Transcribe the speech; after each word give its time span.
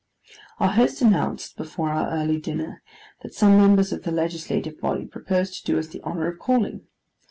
Our 0.59 0.69
host 0.69 1.03
announced, 1.03 1.55
before 1.57 1.91
our 1.91 2.09
early 2.09 2.39
dinner, 2.39 2.81
that 3.21 3.35
some 3.35 3.55
members 3.55 3.91
of 3.93 4.01
the 4.01 4.09
legislative 4.11 4.79
body 4.81 5.05
proposed 5.05 5.59
to 5.59 5.71
do 5.73 5.77
us 5.77 5.89
the 5.89 6.01
honour 6.01 6.27
of 6.27 6.39
calling. 6.39 6.87